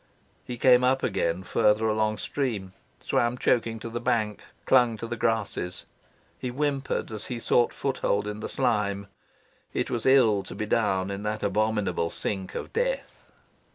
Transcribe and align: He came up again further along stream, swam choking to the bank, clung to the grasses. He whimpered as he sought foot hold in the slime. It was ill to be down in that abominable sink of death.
He 0.43 0.57
came 0.57 0.83
up 0.83 1.03
again 1.03 1.43
further 1.43 1.87
along 1.87 2.17
stream, 2.17 2.73
swam 3.01 3.37
choking 3.37 3.77
to 3.81 3.89
the 3.91 4.01
bank, 4.01 4.41
clung 4.65 4.97
to 4.97 5.05
the 5.05 5.15
grasses. 5.15 5.85
He 6.39 6.47
whimpered 6.49 7.11
as 7.11 7.25
he 7.25 7.39
sought 7.39 7.71
foot 7.71 7.99
hold 7.99 8.25
in 8.25 8.39
the 8.39 8.49
slime. 8.49 9.05
It 9.73 9.91
was 9.91 10.07
ill 10.07 10.41
to 10.41 10.55
be 10.55 10.65
down 10.65 11.11
in 11.11 11.21
that 11.21 11.43
abominable 11.43 12.09
sink 12.09 12.55
of 12.55 12.73
death. 12.73 13.27